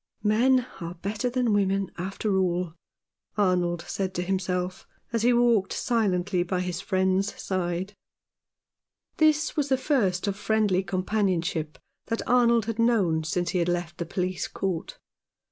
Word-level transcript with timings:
"Men 0.23 0.65
are 0.79 0.95
better 0.95 1.29
than 1.29 1.53
women, 1.53 1.91
after 1.95 2.35
all," 2.39 2.73
Arnold 3.37 3.83
said 3.87 4.15
to 4.15 4.23
himself, 4.23 4.87
as 5.13 5.21
he 5.21 5.31
walked 5.31 5.73
silently 5.73 6.41
by 6.41 6.61
his 6.61 6.81
friend's 6.81 7.39
side. 7.39 7.93
This 9.17 9.55
was 9.55 9.69
the 9.69 9.77
first 9.77 10.25
of 10.25 10.35
friendly 10.35 10.81
companionship 10.81 11.77
that 12.07 12.27
Arnold 12.27 12.65
had 12.65 12.79
known 12.79 13.23
since 13.23 13.51
he 13.51 13.63
left 13.63 13.99
the 13.99 14.07
police 14.07 14.47
court. 14.47 14.97